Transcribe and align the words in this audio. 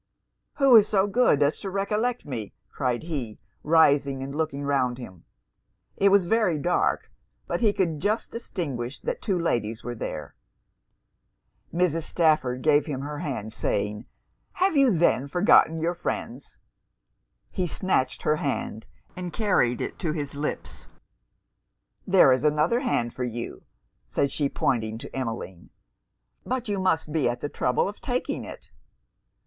'Who 0.55 0.75
is 0.77 0.87
so 0.87 1.05
good 1.05 1.43
as 1.43 1.59
to 1.59 1.69
recollect 1.69 2.25
me?' 2.25 2.53
cried 2.71 3.03
he, 3.03 3.37
rising 3.61 4.23
and 4.23 4.33
looking 4.33 4.63
round 4.63 4.97
him. 4.97 5.25
It 5.95 6.09
was 6.09 6.25
very 6.25 6.57
dark; 6.57 7.11
but 7.45 7.61
he 7.61 7.71
could 7.71 7.99
just 7.99 8.31
distinguish 8.31 8.99
that 9.01 9.21
two 9.21 9.37
ladies 9.37 9.83
were 9.83 9.93
there. 9.93 10.33
Mrs. 11.71 12.01
Stafford 12.05 12.63
gave 12.63 12.87
him 12.87 13.01
her 13.01 13.19
hand, 13.19 13.53
saying 13.53 14.07
'Have 14.53 14.75
you 14.75 14.89
then 14.89 15.27
forgotten 15.27 15.79
your 15.79 15.93
friends?' 15.93 16.57
He 17.51 17.67
snatched 17.67 18.23
her 18.23 18.37
hand, 18.37 18.87
and 19.15 19.31
carried 19.31 19.81
it 19.81 19.99
to 19.99 20.13
his 20.13 20.33
lips. 20.33 20.87
'There 22.07 22.31
is 22.31 22.43
another 22.43 22.79
hand 22.79 23.13
for 23.13 23.23
you,' 23.23 23.61
said 24.07 24.31
she, 24.31 24.49
pointing 24.49 24.97
to 24.97 25.15
Emmeline 25.15 25.69
'but 26.43 26.67
you 26.67 26.79
must 26.79 27.13
be 27.13 27.29
at 27.29 27.41
the 27.41 27.49
trouble 27.49 27.87
of 27.87 28.01
taking 28.01 28.43
it.' 28.43 28.71